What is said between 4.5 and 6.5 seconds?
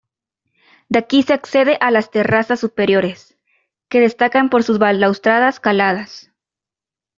sus balaustradas caladas.